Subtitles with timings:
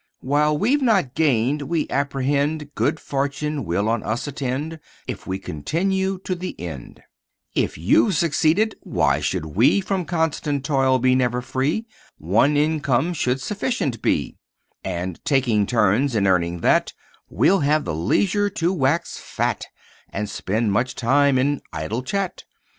[0.21, 6.17] "While we've not gained, we apprehend Good Fortune will on us attend, If we continue
[6.23, 7.03] to the end.
[7.53, 11.85] "If you've succeeded, why should we From constant toil be never free?
[12.17, 14.37] One income should sufficient be;
[14.83, 16.93] "And, taking turns in earning that,
[17.29, 19.67] We'll have the leisure to wax fat
[20.09, 22.43] And spend much time in idle chat.